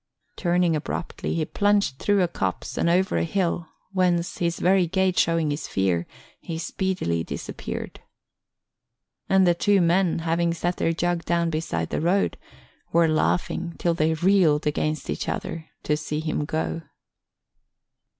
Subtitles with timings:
[0.35, 5.15] Turning abruptly, he plunged through a copse and over a hill, whence, his very gait
[5.19, 6.07] showing his fear,
[6.39, 7.99] he speedily disappeared.
[9.29, 12.35] And the two men, having set their jug down beside the road,
[12.91, 16.81] were laughing till they reeled against each other, to see him go.